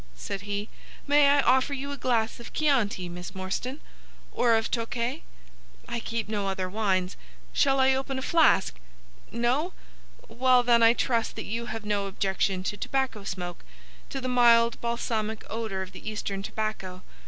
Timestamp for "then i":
10.63-10.93